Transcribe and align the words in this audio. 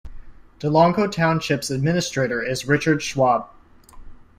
Delanco 0.59 1.05
Township's 1.11 1.69
Administrator 1.69 2.41
is 2.41 2.67
Richard 2.67 3.03
Schwab. 3.03 3.51